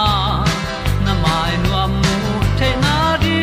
[0.00, 0.04] a
[1.04, 2.14] na mai nu am mu
[2.58, 3.38] te na di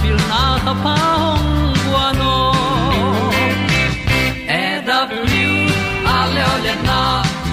[0.00, 1.50] pil na ta pa hong
[1.84, 2.34] bua no
[4.60, 4.98] e da
[6.14, 7.00] a le olian na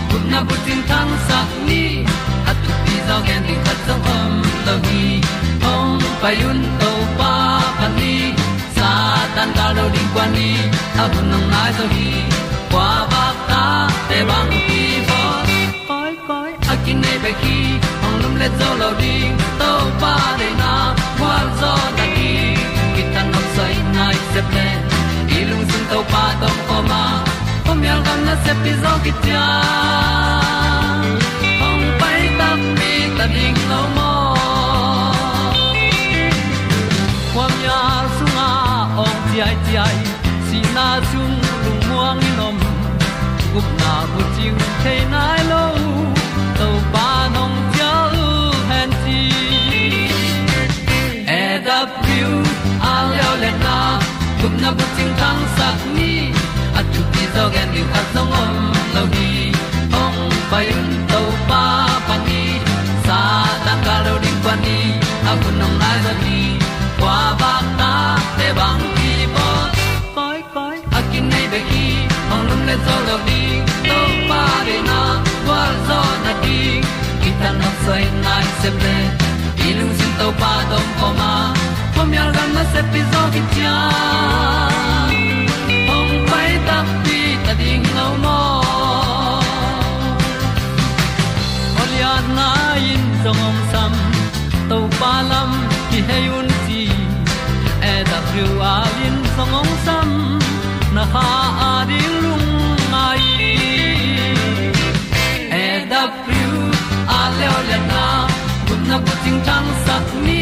[0.10, 1.84] kun na bu tin tan sa ni.
[2.50, 4.32] At tu pi zo gen di khat zo om
[4.66, 5.06] lo gi
[5.64, 7.34] hong pai un to pa
[7.80, 8.16] pa ni.
[8.76, 8.90] Sa
[9.36, 10.50] tan ga do di kwa ni.
[11.02, 12.10] A bu nang mai zo gi
[12.72, 13.64] kwa ba ta
[14.10, 15.22] te bang ki bo
[15.90, 17.58] koi koi a kin nei be ki
[18.42, 19.16] le zo lo di
[19.60, 19.72] to
[20.02, 20.72] pa de na
[21.18, 22.32] kwa zo ta ki
[22.96, 24.68] ki tan nok sai nai se ple
[25.38, 27.02] i lung sun to pa tom pa ma.
[27.66, 29.46] Pom yal gam na se pi zo ki tia
[31.68, 34.12] ong pai ta mi ta ding lo mo
[37.34, 37.80] kwam ya
[38.18, 38.50] sunga
[39.04, 39.98] ong ti ai ti ai
[40.48, 42.58] si na chung lung muang ni nom
[43.54, 45.21] gup na bu chiu te na
[55.72, 56.32] tang sat ni
[56.76, 58.56] at tu ti zo gen ni khat song om
[58.96, 59.52] lo ni
[60.04, 60.20] ong
[60.52, 61.64] pai un to pa
[62.08, 62.44] pa ni
[63.06, 63.20] sa
[63.66, 64.78] ta ga lo ding pa ni.
[65.30, 66.40] A bu nong lai za ni
[67.00, 67.94] kwa ba ta
[68.38, 69.48] te bang ki bo
[70.16, 71.86] koi koi a kin nei be ki
[72.34, 73.42] ong lum le zo lo di
[73.88, 74.00] to
[74.30, 75.00] pa de na
[75.46, 76.60] kwa zo na ki
[77.42, 78.98] ta na sai nai se ple
[79.68, 81.34] ilung sin to pa dom ko ma.
[81.96, 83.42] Pom yal gam na se pi zo ki
[93.24, 93.94] song om sam
[94.70, 95.52] to pa lam
[95.90, 96.82] ki hay un ti
[97.92, 100.10] e da thru a à lin song om sam
[100.96, 102.50] na ha a à di lung
[102.94, 103.24] mai.
[105.64, 106.48] E da thru
[107.18, 108.06] a le le na
[108.68, 110.42] kun na ko ting tang sat ni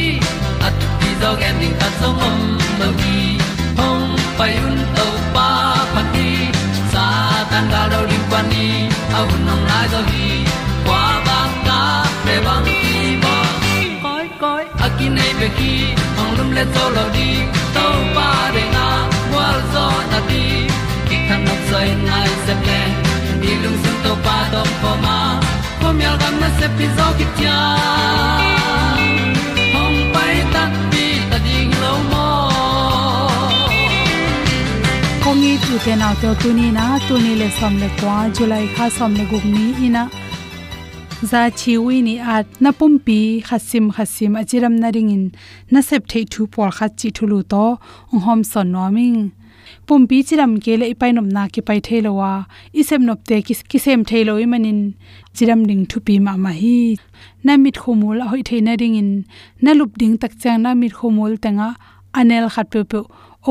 [0.67, 2.39] à at ti dog ending ta song om
[2.79, 3.19] lo gi
[3.79, 4.07] hong
[4.37, 5.49] pai un to pa
[5.93, 6.29] pa ti
[6.91, 7.05] sa
[7.51, 8.67] tan ga do ri pa ni
[9.17, 10.29] au nong lai do gi
[12.49, 13.35] bang ki bo
[14.03, 15.73] koi koi akine nei be ki
[16.21, 17.29] ong lum le to lo di
[17.75, 18.85] to pa de na
[19.35, 20.43] wal zo na di
[21.09, 22.81] ki kan nok sai nai se ple
[23.41, 25.17] ni lung sun to pa to pa ma
[25.81, 27.57] ko myal gam na se pi zo ki tia
[29.73, 30.63] hom pai ta
[30.93, 32.25] pi ta ding lo mo
[35.23, 38.65] kongi tu te na to tu ni na tu ni le som le kwa july
[38.75, 40.03] kha som le gup ni ina
[41.23, 45.25] za chiwi ni at na pumpi khasim khasim achiram na ringin
[45.71, 47.65] na sep thei thu por kha chi thulu to,
[48.13, 49.19] ong hom son noming
[49.85, 52.31] pumpi chiram ke le ipai nom na ki pai thelowa
[52.79, 54.79] isem nop te ki sem i manin
[55.35, 56.95] chiram ding thu pi ma ma hi.
[57.43, 59.11] Na mit khomul a hoi theina ringin
[59.63, 61.69] na lup ding tak chang na mit khomul tanga
[62.19, 62.99] anel khat pe pe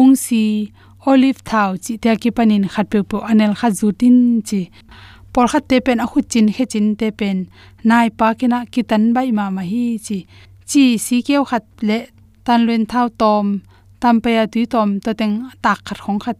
[0.00, 0.72] ong si
[1.10, 4.18] olive thau chi te ki panin khat pe pe anel kha zutin
[4.48, 4.60] chi
[5.38, 7.38] por kha te pen a khu chin he chin te pen
[7.88, 10.18] nai pa kina kitan bai ma ma hi chi.
[10.70, 11.98] Chi si keu khat le
[12.46, 13.46] tan luen thau tom,
[14.02, 16.36] tam pe ya tu tom ta teng tak khat khong khat.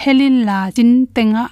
[0.00, 1.44] Helin la chin tenga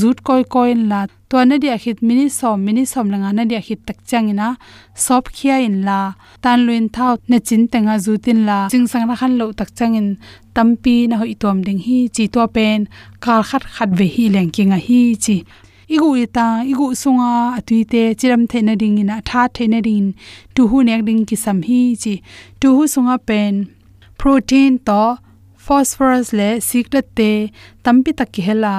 [0.00, 1.00] zut koi koi la.
[1.30, 4.48] To na dia khit mini som mini som langa na dia khit tak changina
[5.04, 6.00] sop khia in la.
[6.42, 8.58] Tan luin thau na chin tenga zutin la.
[8.72, 10.08] Ching sang na khan lo tak changin
[10.54, 12.80] tampi na hoi tom ding hi chi to pen.
[13.24, 15.36] Kal khat khat ve hi leng a hi chi
[15.94, 20.08] igu ita, igu sunga atuite chiram theina ding ina, tha theina ding
[20.54, 22.14] tu hu nek ding ki sam hi chi
[22.60, 23.54] tu hu sunga pen,
[24.20, 25.00] protein to
[25.64, 27.30] phosphorus le sikdat te
[27.84, 28.74] tampi takki hela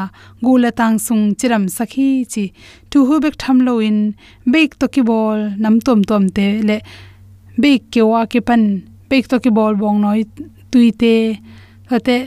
[0.45, 2.45] gula tang sung chiram sakhi chi
[2.91, 3.99] tu hu bek tham lo in,
[4.53, 6.77] bek to ki bol, nam tom tom te le,
[7.63, 8.63] bek ke wa ke pan,
[9.11, 10.23] bek to ki bol bong noi
[10.71, 11.13] tuite
[11.95, 12.17] ate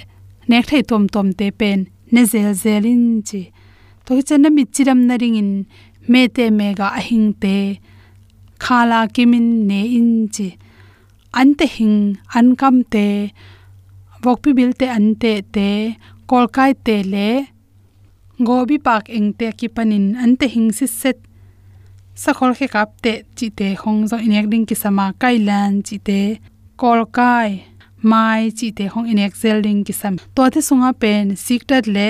[0.50, 1.78] nek thai tom tom te pen,
[2.12, 3.42] ne zel zelin chi
[4.05, 5.51] to chen na mi chiram na ring in
[6.12, 7.56] me te mega ahing te
[8.65, 10.49] khala kimin ne in chi.
[11.41, 11.99] An te hing,
[12.39, 13.06] an kam te
[14.25, 15.69] vok pi bil te an te te
[16.31, 17.29] kol kai te le
[18.47, 21.19] gobi pak eng te ki panin an te hing si set
[22.23, 25.97] sa khol khe kap te chi te khong zo inek ding ki sama kailan chi
[26.09, 26.21] te
[26.81, 27.51] kol kai
[28.11, 32.09] mai chi te hong inek zel ding ki sam to the sunga pen siktat le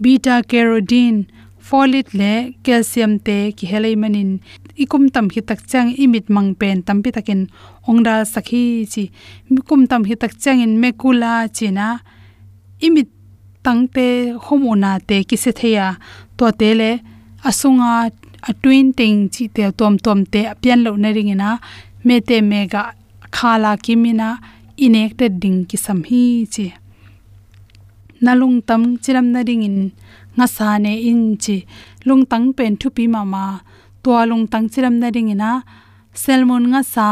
[0.00, 1.26] beta carotene
[1.68, 2.32] folate le,
[2.64, 4.30] calcium te ki helai manin
[4.82, 7.40] ikum tam hi tak chang, imit mang pen tampi takin
[7.90, 8.62] ongda sakhi
[8.92, 9.04] chi
[9.50, 11.86] mikum tam hi tak chang in mekula china,
[12.86, 13.08] imit
[13.64, 14.06] tangte
[14.46, 15.86] homona te ki se theya
[16.38, 16.90] to te le,
[17.48, 17.92] asunga
[18.50, 21.48] a twin ting chi te tom tom te apian lo na ringina
[22.06, 22.82] me te mega,
[23.36, 24.28] khala kimina
[24.84, 26.22] inected ding ki sam hi
[26.54, 26.66] chi
[28.24, 29.78] nalung tam chiram na ringin
[30.36, 31.56] nga sa ne in chi
[32.06, 33.44] lung tang pen thu pi mama.
[34.02, 35.50] To lung tang chiram na ringina
[36.22, 37.08] salmon nga sa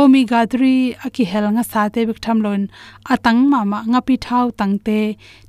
[0.00, 2.62] omega 3 aki hel nga sa te bik tham lon
[3.12, 5.00] atang ma ma nga pi thau tang te.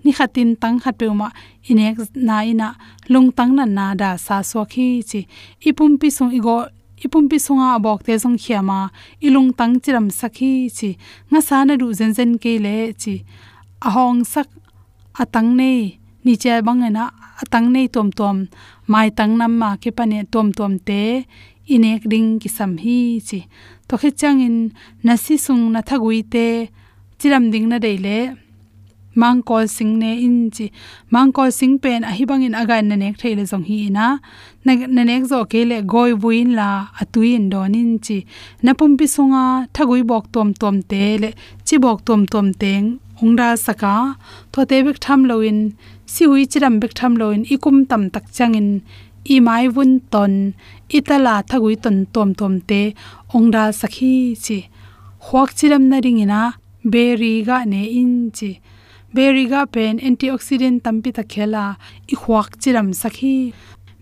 [0.04, 1.30] Ni khatin tang khat pe ma
[1.70, 1.98] inek
[2.28, 2.70] na ina.
[3.14, 5.22] Lung tang na na da sa so khi chi
[5.68, 6.58] ipum pi sung igo.
[7.06, 8.80] Ipum pi sunga abok te song khiama.
[9.26, 10.90] Ilung tang chiram sakhi chi
[11.32, 13.16] nga sa na du zen zen ke le chi
[13.88, 14.48] ahong sak
[15.22, 15.80] atang nei
[16.26, 17.04] ni che bang na
[17.42, 18.38] atang nei tom tom
[18.92, 21.04] mai tang nam ma ke pane tom tom te,
[21.76, 23.40] inek ding ki sam hi chi.
[23.88, 24.58] To khe chang changin
[25.06, 26.48] nasi sung na thagui te,
[27.20, 28.20] chiram ding na dei le
[29.16, 30.66] mang kol sing ne in chi.
[31.14, 33.80] Mang kol sing pen a hi bang in aga na nek thei le jong hi
[33.98, 34.06] na
[34.66, 36.70] na nek zo ke le goi buin la
[37.02, 38.18] atui in don in chi.
[38.64, 39.44] Na pum pi sunga
[39.76, 41.30] thagui bok tom tom te le,
[41.68, 42.88] chi bok tom tom teng
[43.22, 44.16] ongda saka,
[44.52, 45.58] thote bik tham loin
[46.14, 48.82] si hui chiram bik tham loin, ikum tam tak changin
[49.34, 50.34] i mai vun ton,
[50.98, 52.82] itala thagui ton tom tom te
[53.36, 54.14] ongda sakhi
[54.44, 54.58] chi,
[55.26, 56.42] huak chiram na ringina
[56.92, 58.52] berry ga ne in chi
[59.16, 61.66] berry ga pen antioxidant tampi ta khela
[62.14, 63.36] i huak chiram sakhi,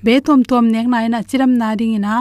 [0.03, 2.15] be tom tom nek na na chiram na ringina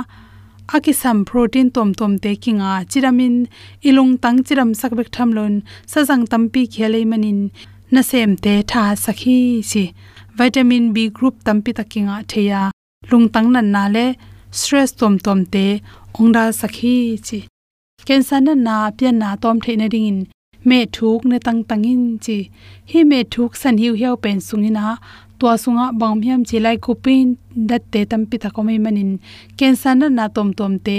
[0.77, 2.73] akisam protein tom tom te kinga.
[2.91, 3.49] Chiramin,
[3.89, 5.63] ilung tang chiram sakbek thamlon
[5.93, 7.51] sajang tampi khelei manin.
[7.91, 9.85] Na sem te tha sakhi si.
[10.39, 12.71] Vitamin b group tampi takinga theya.
[13.11, 14.07] Lungtang nan na le,
[14.51, 15.81] stress tom tom te
[16.19, 16.95] ongda sakhi
[17.27, 17.39] chi
[18.05, 20.27] cancer na na, pian na tom the na ring
[20.65, 22.51] me thuk ne tang tangin chi
[22.91, 24.99] hi me thuk san hiu hiu pen sungina
[25.41, 27.27] to sunga bangmhiam chi lai ko pin
[27.69, 29.11] dat te tam pi ta ko mai manin.
[29.59, 30.99] Cancer na na tom tom te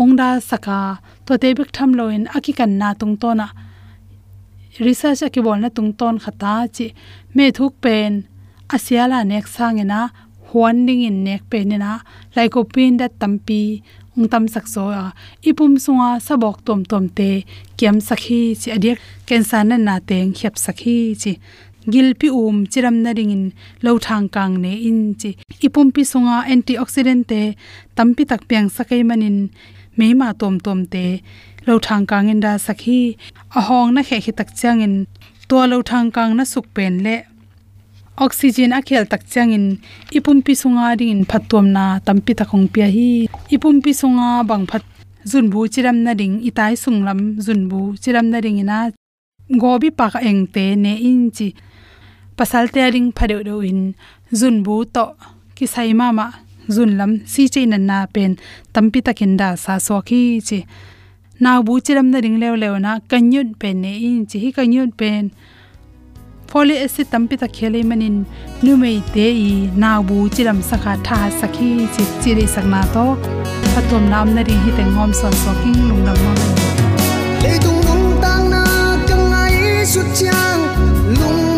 [0.00, 0.78] ongda saka.
[1.26, 3.46] To te bek tham loin aki kan na tung to na
[4.86, 6.86] research aki bol na tung ton khata chi
[7.34, 8.12] me thuk pen.
[8.74, 10.00] Asiala nek sangena
[10.48, 11.92] huan ding in nek pen ni na
[12.34, 13.62] lai ko pin da tampi
[14.16, 15.04] ung tam sak so, a
[15.48, 17.30] ipum sunga sabok tom tom te
[17.78, 18.98] kiam sakhi chi adiak.
[19.28, 21.32] Cancer na na teng khep sakhi chi
[21.92, 23.52] gilpi um chiram na ringin
[23.84, 25.30] lo thang kang ne in chi.
[25.66, 27.40] Ipum pi sunga antioxidant te
[27.96, 29.50] tampi tak piang sakai manin
[29.98, 31.04] meima tom tom te
[31.66, 33.00] lo thang kang in da sakhi.
[33.58, 34.94] Ahong na khe khi tak changin
[35.48, 37.16] to lo thang kang na suk pen le.
[38.24, 39.64] Oxygen a khel tak changin
[40.16, 43.10] ipum pi sunga ring phatom na tampi takong pia hi.
[43.54, 44.84] Ipum pi sunga bang phat
[45.30, 48.78] zun bu chiram na ring itai sunglam zun bu chiram na ring ina.
[49.62, 51.48] Gobi pak eng te ne in chi
[52.38, 53.80] pasal te ring phadeu do in
[54.40, 55.04] zun bu to
[55.56, 56.26] ki sai ma ma
[56.74, 58.32] zun lam si che na na pen
[58.74, 60.58] tampi takin da sa so khi chi
[61.42, 64.90] na bu chiram na ring lew lew na kanyut pen ne in chi, hi kanyut
[65.00, 65.22] pen
[66.50, 68.16] folic acid tampi ta khele manin,
[68.64, 69.50] numei te i
[69.82, 73.06] na bu chiram sakha tha sakhi chi chi chiri sakna to
[73.72, 76.32] phatom nam na ri hi teng hom son so king lung nam ma
[77.42, 78.62] le tung lung tang na
[79.08, 79.56] chang ai
[79.92, 80.62] su chang
[81.18, 81.53] lung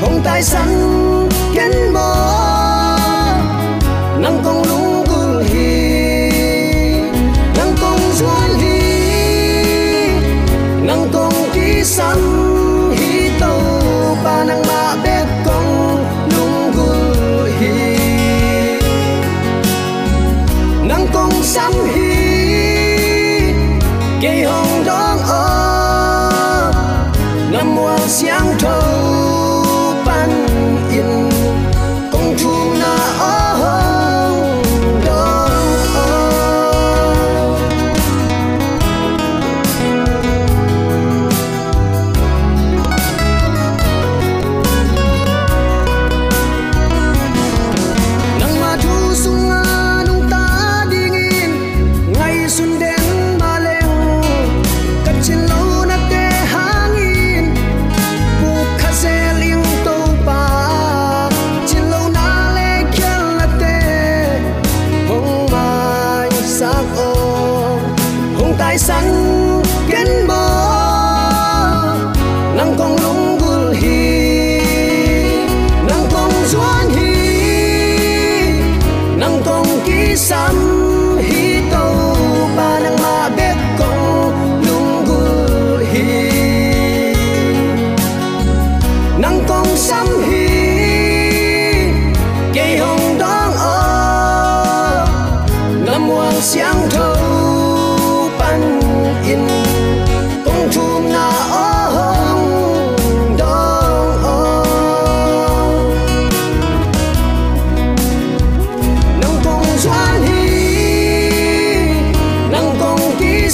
[0.00, 0.68] cùng tay sắn
[1.54, 2.16] gắn bó.
[4.18, 4.65] Nắng cùng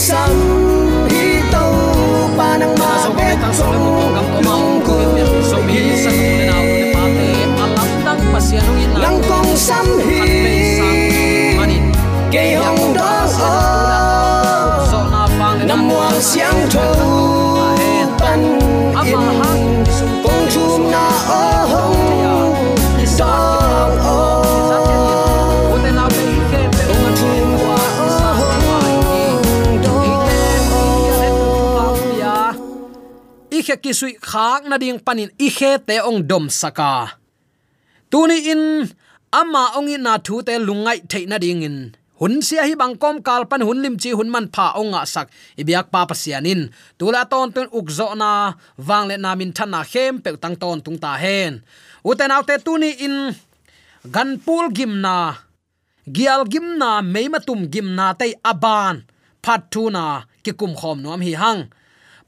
[0.02, 0.61] ki
[33.72, 36.92] khe ki sui khak na ding panin i khe te ong dom saka.
[38.10, 38.64] Tuni in
[39.40, 41.76] ama ong in na thu te lungai theina ding in.
[42.20, 45.02] Hun sia hi bang kom kal pan hun lim chi hun man pha ong a
[45.14, 45.26] sak.
[45.60, 46.60] Ibyak pa pasianin
[46.98, 48.30] tula ton tun ukzo na
[48.88, 51.52] wang le na min thana khem pe tang ton tung ta hen.
[52.08, 53.16] Uten autte tuni in,
[54.14, 55.16] gan pul gim na,
[56.16, 58.96] gial gim na meimatum gim na te aban
[59.44, 60.04] phat thu na,
[60.44, 61.62] ki kum khom nuam hi hang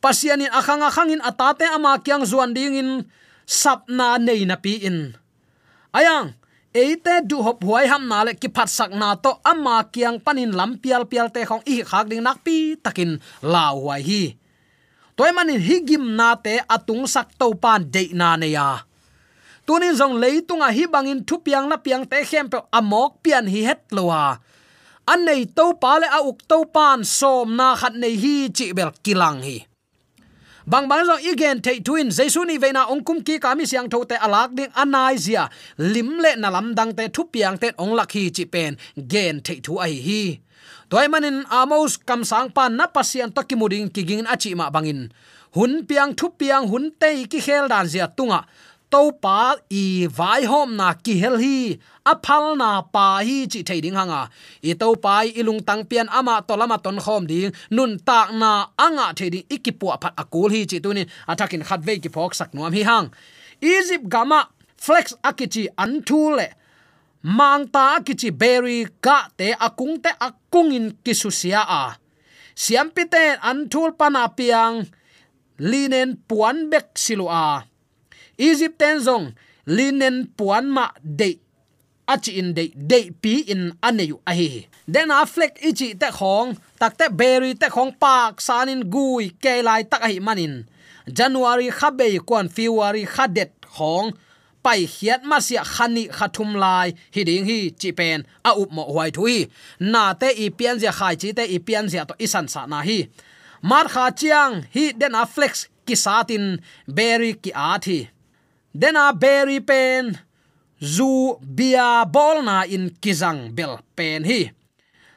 [0.05, 3.09] pasianin akhang akhangin atate ama kyang zuan dingin
[3.49, 5.17] sapna nei na pi in.
[5.97, 6.37] Ayang,
[6.77, 10.53] eite du hop huai ham na le ki phat sak na to ama kyang panin
[10.53, 14.23] lam pial pial te khong i khak ding nak pi takin la huai hi.
[15.17, 18.85] Toy manin higim na te atung sak to pan de na ne ya.
[19.65, 23.65] Tunin zong leitunga hi bangin thu piang na piang te khem pe amok pian hi
[23.65, 24.37] het lowa
[25.09, 28.77] an nei to pa le a uk to pan som na khat nei hi chi
[28.77, 29.65] bel kilang hi
[30.65, 34.17] bang bang zo igen te twin jesu ni veina ongkum ki kami siang tho te
[34.17, 35.49] alak ding anai zia.
[35.77, 39.61] Lim le na lam dang te thu piang te ong lakhi chi pen, gen te
[39.61, 40.41] thu ai hi.
[40.89, 44.71] Toy manin amos kam sang pan na pasian to ki muding ki gin achi ma
[44.71, 45.13] bangin.
[45.55, 48.49] Hun piang thu piang hun te ki khel dan zia tunga
[48.95, 51.55] to pa i vai hom na ki hel hi,
[52.11, 54.23] a phal na pa hi chi thei ding hanga.
[54.71, 58.29] I to pa i lung tang pian ama to lama ton khom ding, nun tak
[58.41, 58.51] na
[58.87, 62.51] anga thei ding ikipu phat akul hi chi tunin athakin khat ve ki phok sak
[62.55, 63.07] nuam hi hang.
[63.75, 64.41] Egypt gama
[64.85, 65.93] flex akichi an
[67.39, 71.85] mang ta akichi berry ka te akung te akung in kisusia a.
[72.63, 73.59] Siam pite an
[73.99, 74.77] pana piang,
[75.71, 77.74] linen puan bek silua
[78.39, 79.27] a egypt ten zong
[79.67, 81.39] linen puan ma de
[82.07, 87.07] achi in de de pi in aneyu ahi then a flek ichi te khong takte
[87.11, 90.65] berry te khong pak sanin gui, ke lai tak ahi manin
[91.19, 94.13] january khabe kon february khadet khong.
[94.65, 99.11] Pai hiat ma sia khani khathum lai hiding hi, chi pen, a up mo huai
[99.13, 99.39] thui
[99.93, 102.81] na te i pian ja khai chi, te i pian ja to isan sa na
[102.81, 102.99] hi.
[103.71, 106.47] Mar kha chiang, hi den a flex ki satin
[106.89, 107.99] berry ki a thi
[108.75, 110.19] dena berry pen.
[110.83, 114.51] Zu bia bol na in kizang bel pen hi.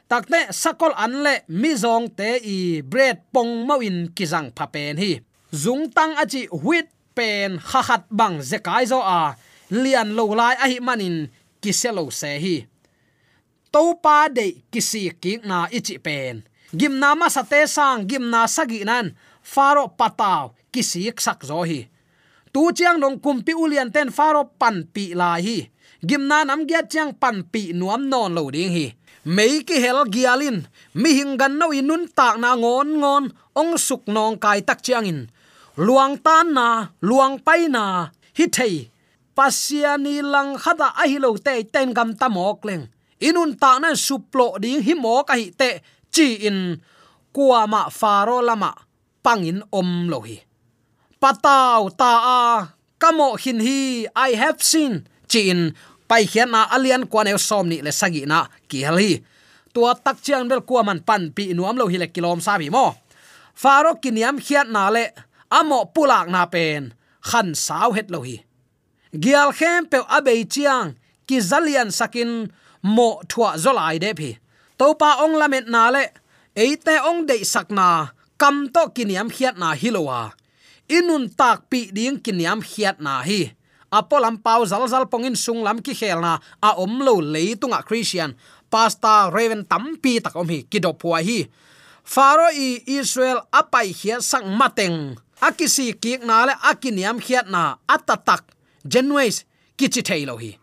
[0.08, 5.20] Takte sakol anle Mizong te i bread pong mawin in kizang pha pen hi.
[5.52, 9.36] Zung tang achi wheat pen khahat bang zekai zo a.
[9.68, 11.28] Lian lo lai a hi manin
[11.60, 12.56] kiselo se hi.
[13.68, 16.46] To pa de kisi ki na ichi pen.
[16.72, 19.12] Gimna ma sate sang gimna sagi nan.
[19.42, 21.97] Faro pataw kisi sak zo hi
[22.52, 25.58] tu chiang nong kumpi ulian ten faro pan pi lai hi.
[26.08, 28.86] Gimna nam gya chiang pan pi nuam non lo ding hi.
[29.24, 30.58] Mei ki hel gialin
[30.94, 33.24] mi hing gan no inun tak na ngon ngon.
[33.60, 35.20] Ong suk nong kai tak chiang in.
[35.78, 38.10] Luang tan na, luang pai na.
[38.38, 38.90] Hi thei
[39.36, 42.84] pasiani lang khada a hi lo te ten gam ta mok leng.
[43.18, 45.70] Inun ta na suplo ding hi mo ka hi te
[46.14, 46.78] chi in.
[47.34, 48.70] Kuama faro lama
[49.22, 50.47] pangin om lo hi
[51.20, 52.42] patau ta a.
[52.98, 55.06] Kamo hin hi, i have seen.
[55.30, 55.74] Chin
[56.08, 58.48] pai khian na alian kwa ne som ni le sagi na.
[58.70, 59.22] Ki hal hi.
[59.74, 62.70] Tua tak chiang bel kwa man pan pi nuam lo hi le kilom sa bi
[62.70, 62.96] mo.
[63.54, 65.04] Faro kiniam khiat na le
[65.50, 66.94] amo pulak na pen
[67.28, 68.36] khan saw het lo hi.
[69.12, 70.96] Gial khem pe abei chiang,
[71.28, 72.50] ki zalian sakin
[72.82, 74.30] mo thua zolai de phi.
[74.78, 76.04] To pa ong lamet na le
[76.56, 80.32] eite ong de sakna kam to kiniam khiat na hilowa
[80.88, 83.52] inun tak pi ding kiniam khiat na hi.
[83.88, 88.36] Apolam pau zal zal pongin sung lam ki khelna a om lo leitunga christian.
[88.68, 91.40] Pasta raven tampi tak om hi kido puai hi.
[92.04, 95.16] Faro i israel apai hia sang mateng.
[95.40, 97.76] Akisi ki na le akiniam khiat na.
[97.88, 98.42] Atatak
[98.84, 99.44] genways
[99.78, 100.56] kichi thailo hi.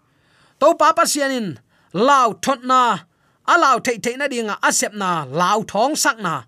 [0.60, 1.58] To papa sianin
[1.94, 3.10] lau thot na.
[3.46, 5.26] Alaw thei thei na dinga asep na.
[5.26, 6.46] Lau thong sak na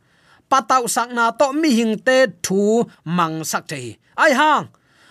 [0.51, 2.83] patau sakna to mi hing te thu
[3.17, 3.87] mang sak thei
[4.23, 4.65] ai hang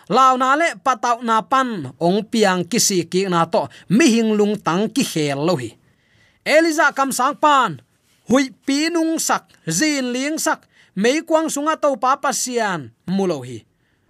[0.08, 4.54] lao na le patau na pan, ong piang kisi ki na to mi hing lung
[4.54, 5.74] tang ki hel lo hi.
[6.46, 7.82] Eliza kam sang pan,
[8.30, 13.66] hui pi nung sak, zin liang sak, mei kwang sunga to pa pasian mulo hi.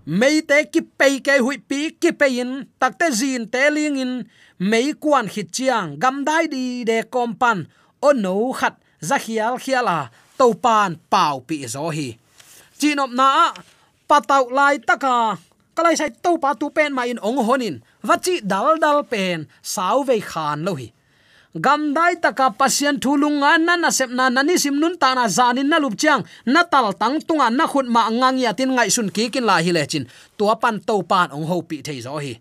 [0.07, 4.13] Mei te ki pe ke hui pi ki pe in takte zin te ling in,
[4.61, 7.65] mei kwan khit chiang gam dai di de kompan
[8.05, 12.19] o no khat za khial khiala to pan pau pi zo hi.
[12.79, 13.53] Chinop na
[14.09, 15.39] patau lai taka.
[15.77, 17.81] Kalai sai to pa tu pen ma in ong honin.
[18.05, 20.93] Vachi dal dal pen sau ve khan lo hi.
[21.57, 25.69] Gam dai taka pasien thulunga na na sep na nani sim nun ta na zanin
[25.69, 29.09] na lup chang na tal tang tunga na khut ma ngang ya tin ngai sun
[29.09, 30.05] ki kin la hi le chin.
[30.37, 32.37] Tua pan to pan ong ho pi thei zo hi.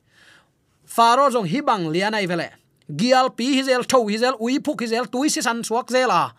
[0.85, 2.47] Faro jong hibang lianai vele.
[2.99, 6.35] Gial pi hizel thau hizel ui phuk hizel tuisi san suak zela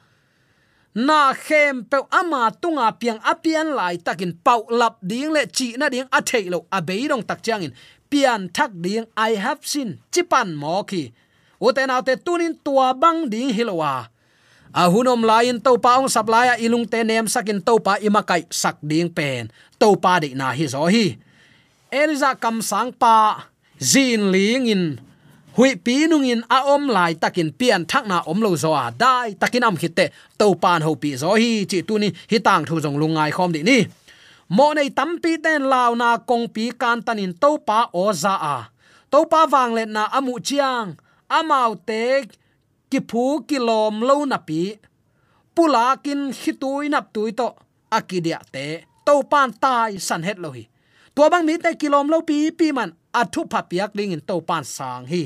[0.97, 5.93] na khem pe ama tunga piang apian lai takin pau lap ding le chi na
[5.93, 7.73] ding a thei lo a bei dong tak chang in.
[8.11, 11.13] Pian thak ding, i have seen chipan mo ki.
[11.61, 14.09] Uten autte tunin tua bang ding hilowa
[14.77, 18.77] a hunom lain to pa ong saplaya ilung te nem sakin to pa imakai sak
[18.85, 19.49] ding pen.
[19.81, 21.17] To pa de na hi zo hi.
[21.89, 23.49] Eliza kam sang pa,
[23.81, 24.85] zin ling in
[25.57, 28.87] hui pi nung in a om lai takin pian thak na om lo zo a
[29.03, 30.07] dai takin am khitte
[30.39, 33.51] to pan ho pi zo hi chi tu ni hi tang thu jong lungai khom
[33.57, 33.79] di ni.
[34.57, 38.35] Mo nei tam pi ten lao na kong pi kan tanin to pa o za
[38.55, 38.59] a.
[39.13, 40.89] To pa wang le na amu chiang
[41.39, 42.03] amau te
[42.91, 44.63] ki phu ki lom lo na pi.
[45.55, 47.47] Pula kin hitui nap tui to
[47.97, 48.67] akidia te
[49.07, 50.65] to pan tai san het lo hi.
[51.15, 52.91] Tua bang mi te kilom lo pi pi man
[53.21, 55.23] athu phapiak ling in to pan sang hi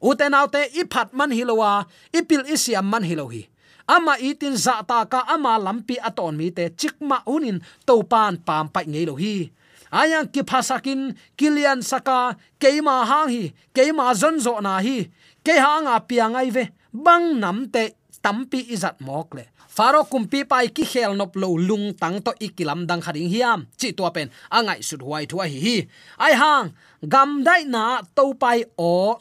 [0.00, 3.46] uten autte i phat man hilowa, ipil isiam man hilohi.
[3.90, 8.68] Ama itin za ta ka ama lampi aton mi te chikma unin to pan pam
[8.70, 9.50] pai ngei lohi.
[9.90, 15.10] Ayang ki phasakin, kilian saka keima hang hi keima zon zo na hi
[15.42, 21.12] ke hanga piangai ve, bang nam te tampi izat mokle faro kumpi pai ki khel
[21.16, 25.24] nop lo lung tang to ikilam dang kharing hiam, chi to pen, angai sut huai
[25.30, 25.76] thua hi hi.
[26.18, 26.66] Ai hang,
[27.12, 29.16] gam dai na to pai o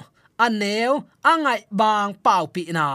[0.46, 2.88] aneu angai bang pau pi na.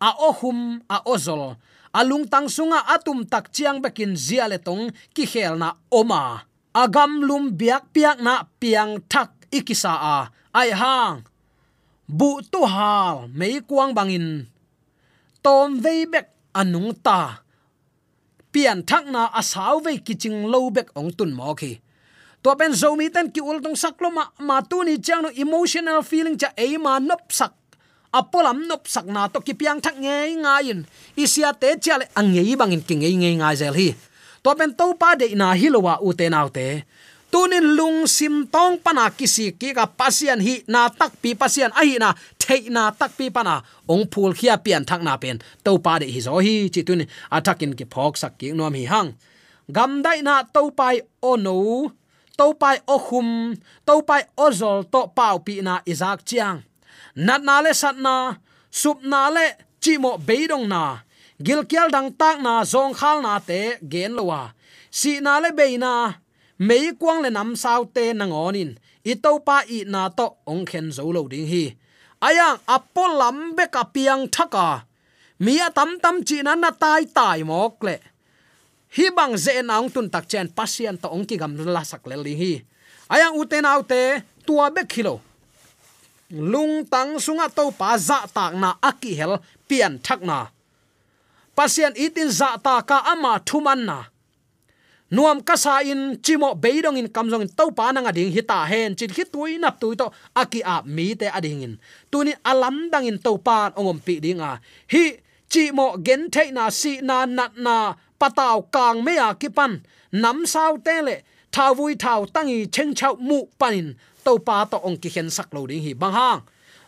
[0.00, 1.56] A o hum, a ozol
[1.90, 6.46] alung tang sunga atum tak chiang bekin zia le tong ki khel na oma.
[6.70, 10.18] Agam lum biak piak na piang thak ikisa a.
[10.54, 11.26] Ai hang.
[12.06, 14.46] Bu tu hal, mei kuang bangin.
[15.42, 17.42] Tom vei bek anung ta.
[18.52, 21.78] Pian thak na asaw vei kiching lo bek ong tun mo khi
[22.42, 25.22] to pen zo mi ten ki ul tong sak lo ma ma tu ni chang
[25.22, 27.52] no emotional feeling cha e ma nop sak.
[28.10, 30.82] Apolam nop sak na to ki piang thak nge nga in.
[31.14, 33.94] Isia te chale angei bangin ki nge nge nga zel hi.
[34.42, 36.82] To pen to pa de na hilowa u te nau te.
[37.30, 41.86] Tunin lung sim tong pana kisi ki ka pasian hi na tak pi pasian a
[41.86, 42.10] hi na,
[42.42, 45.38] thei na tak pi pana ong phul khia pian thak na pen.
[45.62, 48.82] To pa de hi zo hi chi tun atakin ki phok sak ki nom hi
[48.90, 49.14] hang.
[49.70, 51.94] Gam dai na to pai o no
[52.40, 53.28] to pai o khum
[53.86, 56.58] to pai o zol to pau pi na izak chiang.
[57.26, 58.16] Nat na le sat na,
[58.80, 59.46] sup na le
[59.82, 60.82] chi mo beidong na.
[61.44, 63.60] Gil kial dang tak na zong khal na te
[63.92, 64.42] gen lowa
[64.90, 66.18] si na le be na,
[66.58, 68.70] mei kwang le nam sao te nang onin
[69.04, 71.64] i to pa i na to ong khen zo lo ding hi.
[72.20, 74.84] Ayang apolam be ka piang thaka.
[75.40, 77.96] Mi tam tam chi na na tai tai mok le
[78.90, 82.16] hi bang ze naung tun tak chen pasien to ong ki gam la sak le
[82.18, 82.52] li hi.
[83.10, 85.22] Ayang uten autte tua be khilo.
[86.30, 90.50] Lung tang sunga to pa za tak na aki hel pian thak na.
[91.54, 93.98] Pasien itin za ta ka ama thuman na.
[95.10, 99.10] Nuam kasa in chimo beidong in kamjong in topa na nga ding hita hen chin
[99.10, 100.06] khit tui nap tui to
[100.38, 101.74] aki a mi te ading in.
[102.10, 104.62] Tuni alam dang in topa ongom pi dinga.
[104.86, 105.18] Hi
[105.50, 109.72] chimo gen the na si na nat na pataw kang me kipan
[110.12, 111.16] nam sao te le.
[111.52, 113.94] Thao vui thao tangi cheng chau mu panin.
[114.24, 116.40] To pa to ong ki khen sak lo ding hi bang hang.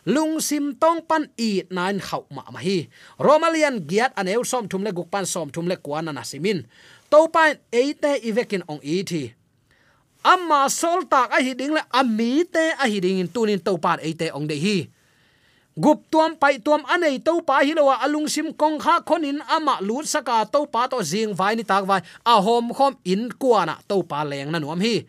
[0.05, 2.87] Lung sim tong pan i nine khau ma ma hi.
[3.19, 6.63] Romalian giat aneu som thum le guk pan som thum le kwana na simin
[7.09, 9.23] to pan eite ivekin ong i thi.
[10.23, 13.77] Amma sol tak a hi ding le ami te a hi ding in tunin to
[13.77, 14.77] pan te ong de hi
[15.73, 20.05] gup tuam pai tuam anei to pa hi alung sim kong kha khonin ama lut
[20.05, 22.01] saka to pa to jing vai ni tak vai.
[22.25, 25.05] A hom khom in kuana to pa leng na nuam hi.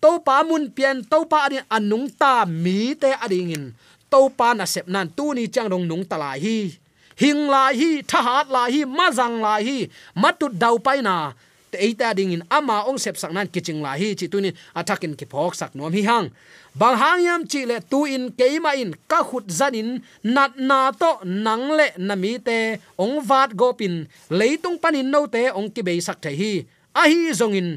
[0.00, 3.64] To pa mun pian to pa ani anung ta mi te ading in.
[4.10, 6.78] To pa na sep nan tu ni chang dong nung tala hi.
[7.20, 11.36] Hing la hi, thahat la hi, mazang la hi, matut dau pai na
[11.70, 15.12] te eita ding in ama ong sep sak nan kiching la hi, chi tunin atakin
[15.18, 16.32] ki phok sak nuam hi hang
[16.74, 21.12] bang hang yam chi le tu in keima in ka khut zanin nat na to
[21.24, 22.58] nang le nami te
[22.98, 24.06] ong vat gopin
[24.38, 26.52] leitung panin no te ong ki be sak the hi,
[26.94, 27.70] a hi zong in.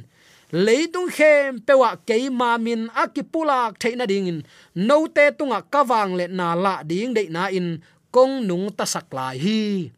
[0.54, 4.40] Leitung khem pewa keima min akipulak theina ding in.
[4.76, 7.82] No te tunga kawang le na la ding de na in
[8.14, 9.90] kong nung ta sak lai hi.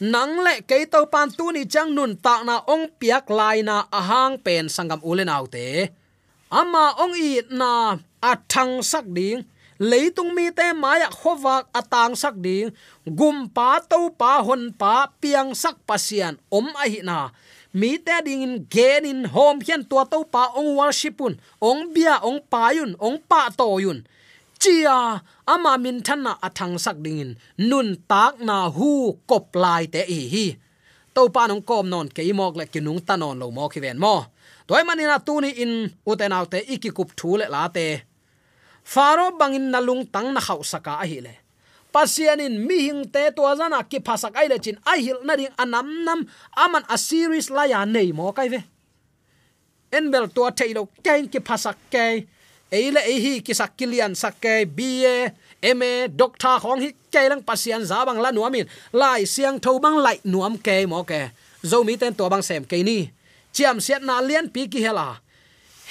[0.00, 3.84] Nang le ke to pan tu ni chang nun ta na ong piak lai na
[3.92, 5.92] ahang pen sangam ulen autte
[6.48, 9.46] ama ong i na athang sak ding
[9.78, 12.74] leitung mi te maya khowak atang sak ding
[13.06, 17.30] gum pa to pa hon pa, piang sak pasian om a hi na
[17.72, 22.18] mi te ding in gen in hom hian tua to pa, ong worshipun ong bia,
[22.26, 24.02] ong payun ong pa to yun.
[24.58, 27.30] Chia, ama min than na athang sak ding in.
[27.70, 30.46] Nun tak na hu kop lai te hi hi.
[31.14, 34.26] To pa nong kom non, ke imok le kinung tanon lo mo ki ven mo.
[34.66, 35.72] Toy manina tu ni in
[36.10, 38.07] uten autte ikikup thule la te
[38.88, 41.34] faro bangin nalung tang na khau saka a hi le.
[41.92, 45.52] Pasianin mi hing te to zana ki phasak ai le chin ai hil na ding
[45.60, 46.20] anam nam
[46.56, 48.60] aman a series la ya nei mo kai ve.
[49.92, 52.24] Enbel to thailo kain ki phasak kai
[52.72, 57.44] eile e hi ki sak kilian sak ke ba ma doctor khong hi ke lang
[57.44, 61.28] pasian za bang la nuamin lai siang tho bang lai nuam ke mo ke.
[61.60, 63.12] Zo mi ten to bang sem ke ni.
[63.52, 65.20] Chiam siat na lian pi ki hela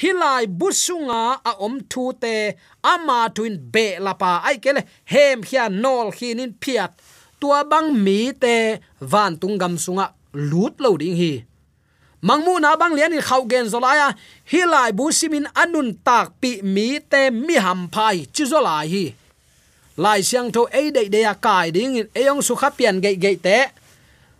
[0.02, 2.34] hilai busunga a om thu te
[2.84, 4.32] ama tuin be lapa.
[4.48, 4.82] Ai kele
[5.14, 6.92] hem hia nol hinin phiat.
[7.40, 8.56] Tua bang mi te
[9.12, 11.34] van tung gam sunga lut lo ding hi.
[12.28, 14.08] Mangmu na bang lian in khau gen zolaya,
[14.52, 19.06] hilai bu simin anun tak pi mi te mi ham phai chi zolai hi.
[19.98, 23.12] Lai siang tho ei dei dei ya kai ding in eyong su kha pian ge
[23.24, 23.58] ge te.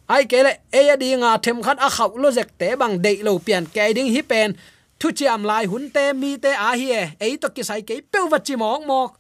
[0.10, 3.38] Ai kele ei ding a them khat a khau lo zek te bang dei lo
[3.46, 4.58] pian ke ding hi pen
[5.00, 7.04] thu chiam lai hun te, mi te a hi e.
[7.20, 9.12] Ei to ki sai ke pe wat chi mok mok.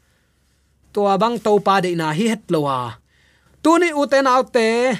[0.93, 2.79] Tua abang to pa de na hi het lo wa
[3.67, 4.95] tu ni u te nau te.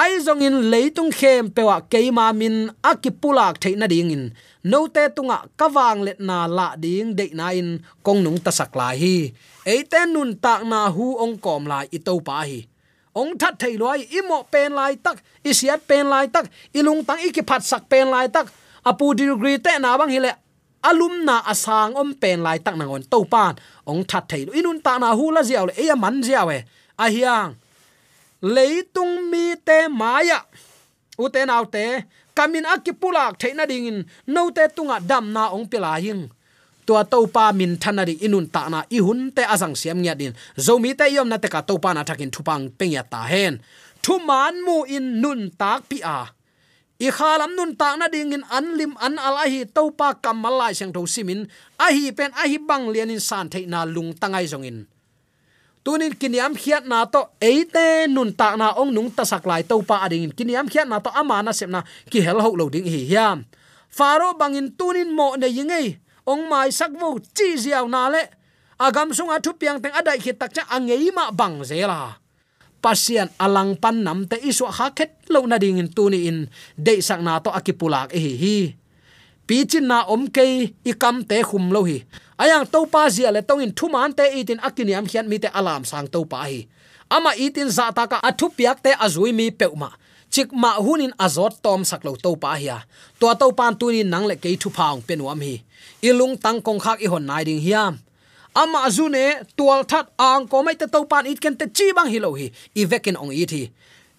[0.00, 4.24] Ai zong in leitung khem pewa keima min akipulak theina ding in.
[4.70, 7.80] No te tunga kawang let na la ding de na in.
[8.04, 9.16] Kong nung ta sak lai hi.
[9.64, 12.68] Ei te nun tak na hu ong kom lai i to pa hi.
[13.16, 16.84] Ong that thei loi, i mo pen lai tak, i siat pen lai tak, i
[16.84, 18.52] lung tang i ki phat sak pen lai tak
[18.88, 20.32] apu degree te na bang hile
[20.88, 23.54] alum na asang om pen lai tak nangon to pan
[23.90, 26.58] ong that thei inun ta na hu la ziaw le e man ziaw e
[27.04, 27.52] a hiang
[28.42, 30.44] leitung mi te maya.
[31.16, 32.04] Uten nau te
[32.36, 36.28] kamin akipulak theina dingin, no te tunga dam na ong pila hing.
[36.86, 40.36] Tua to pa min thanari inun ta na i hun te azang siam nya din.
[40.54, 43.58] Zomi te yom na te ka topa na thakin thupang pengya ta hen.
[44.04, 46.30] Thuman mu in nun tak pi a
[46.96, 50.56] i khalam nun ta na ding in an lim an al hi to pa kamal
[50.56, 51.44] lai sang tho simin.
[51.76, 54.88] Ahi pen ahi bang lian in san thei na lung tangai zong in.
[55.84, 59.78] Tunin kiniam khiat na to eite nun ta na ong nung ta sak lai to
[59.84, 63.44] pa ading kiniam khiat na to amana sepna ki hel ho lo ding hi hiam.
[63.92, 68.24] Faro bangin tunin mo ne yingei ong mai sak vo chi ziaw na le.
[68.76, 72.18] Agam sunga thu piang teng adai khit tak cha angei ma bang zela
[72.86, 76.46] pasian alang pan nam te isu ha khet lo na ding in tuni in
[76.78, 78.58] de sak na to akipulak e hi hi.
[79.46, 81.98] Pi chin na om ke i kam te khum lo hi.
[82.38, 85.50] Ayang to pa zia le tong in thu man te itin akiniam khian mi te
[85.50, 86.70] alam sang to pa hi.
[87.10, 89.90] Ama itin za ta ka athu piak te azui mi peuma
[90.30, 92.70] chik ma hunin azot tom saklo to pa hi
[93.18, 95.54] to to pan tunin nang le ke thu phaung penuam hi.
[96.06, 97.98] Ilung tang kong khak i hon nai ding hiam
[98.56, 102.08] ama azune tual that ang ko mai te to pan it ken te chi bang
[102.08, 102.48] hi lo hi.
[102.80, 103.68] I vekin ong i thi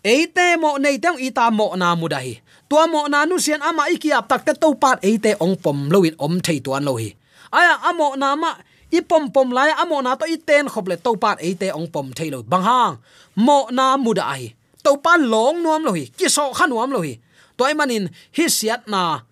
[0.05, 4.27] eite mo nei tang ita mo na mudahi tua mo na nu sian ama ikiap
[4.27, 7.15] tak te to pan eite ong pom loin om thei tuan lo hi.
[7.47, 8.51] Aya, amo na ma,
[8.91, 11.87] i pom pom lai, amo na to i ten khop le to pan eite ong
[11.87, 12.93] pom thei lo bang hang.
[13.39, 14.51] Mo na mudahi
[14.83, 16.11] to pan long nuam lo hi.
[16.11, 17.15] Ki so khanuam lo hi.
[17.57, 19.23] Toy manin, hi siat na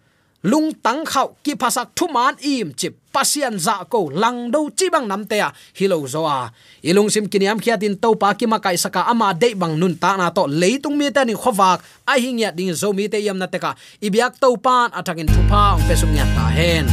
[0.46, 4.92] lung tang khau ki phasak thu man im chi pasian za ko, lang do chi
[4.94, 5.50] bang nam te a.
[5.74, 6.52] Hilo zo a.
[6.84, 9.96] Ilung sim kiniam khia tin to pa ki ma kai saka ama de bang nun
[9.96, 10.44] ta na to.
[10.62, 11.80] Leitung mi ta ni khowak
[12.12, 13.72] a hing ya ding zo mi te yam na te ka.
[14.04, 16.86] Ibyak to pan atakin thu pa, ong pesum nya ta hen.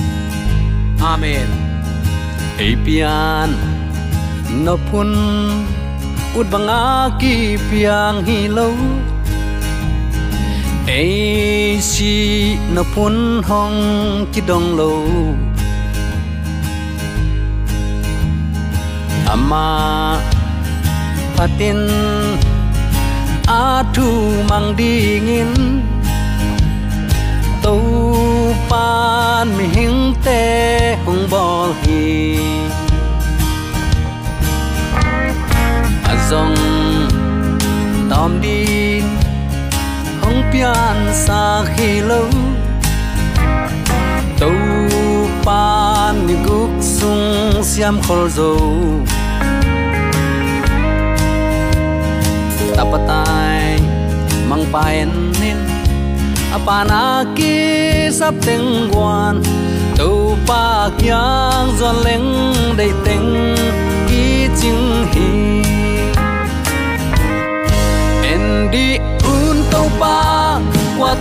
[1.03, 1.49] Amen.
[2.63, 3.51] Apian
[4.65, 5.11] no pun
[6.39, 8.69] ut banga ki piang hi lo
[10.87, 14.93] e si no pun hong ki dong lo
[19.33, 20.33] ama à
[21.37, 21.81] patin
[23.47, 24.09] a thu
[24.51, 25.51] mang dingin
[27.63, 27.81] tàu
[28.71, 30.43] pan mi hing te
[31.05, 32.03] hong bol hi
[36.13, 36.57] azong
[37.99, 38.82] à tom din
[40.53, 42.29] bian sa khi lâu.
[44.41, 44.53] Tàu
[45.45, 48.55] pan mi guk sung siam khol zo
[52.77, 53.79] tapatai
[54.49, 55.11] mang paen
[55.41, 55.59] nin
[56.57, 57.57] apana ki
[58.19, 59.43] sap teng guan
[59.99, 62.31] tu pa kyang zon leng
[62.79, 63.57] dei teng
[64.09, 65.52] ki ching hi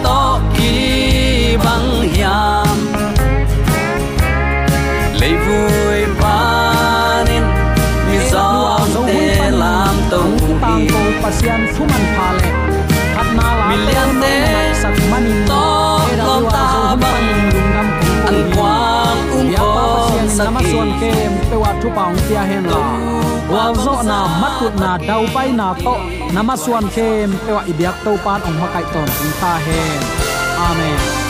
[0.06, 0.20] to
[0.56, 2.78] ki bang hiam
[5.20, 7.44] lấy vui panin
[8.08, 8.48] mi zo
[9.08, 10.22] te lam to
[10.62, 12.50] tang hi ko pasian thuman pha le
[13.16, 14.36] khat na la Million te
[14.82, 15.64] sak manin to
[16.20, 16.66] lom ta
[17.02, 17.28] bang
[18.30, 20.62] an quang um ko pasian sa nama
[21.02, 23.31] kem pe wa thu paung tia hen la
[23.62, 25.94] wa zo na matut na dau pai na to
[26.34, 29.10] namaswan khem kem pe ibyak to pan ong makai ton
[29.42, 30.02] ta hen
[30.68, 31.21] amen.